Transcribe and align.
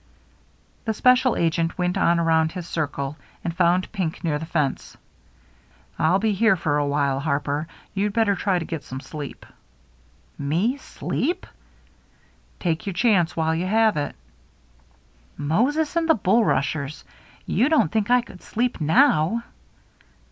The 0.85 0.95
special 0.95 1.35
agent 1.35 1.77
went 1.77 1.95
on 1.95 2.19
around 2.19 2.51
his 2.53 2.67
circle, 2.67 3.17
and 3.43 3.55
found 3.55 3.91
Pink 3.91 4.23
near 4.23 4.39
the 4.39 4.47
fence." 4.47 4.97
I'll 5.99 6.17
be 6.17 6.33
here 6.33 6.55
for 6.55 6.79
a 6.79 6.85
while. 6.87 7.19
Harper. 7.19 7.67
You'd 7.93 8.11
better 8.11 8.33
try 8.35 8.57
to 8.57 8.65
get 8.65 8.83
some 8.83 8.99
sleep." 8.99 9.45
"Me— 10.39 10.77
sleep?"" 10.77 11.45
Take 12.67 12.87
your 12.87 12.93
chance 12.93 13.35
while 13.37 13.53
you 13.53 13.67
have 13.67 13.95
it."" 13.95 14.15
Moses 15.37 15.95
and 15.95 16.09
the 16.09 16.15
bulrushers! 16.15 17.03
You 17.45 17.69
don't 17.69 17.91
think 17.91 18.09
I 18.09 18.21
could 18.21 18.41
sleep 18.41 18.81
now 18.81 19.43